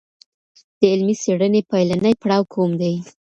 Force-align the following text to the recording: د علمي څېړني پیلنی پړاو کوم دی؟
د 0.79 0.81
علمي 0.93 1.15
څېړني 1.21 1.61
پیلنی 1.71 2.13
پړاو 2.21 2.43
کوم 2.53 2.71
دی؟ 2.81 2.93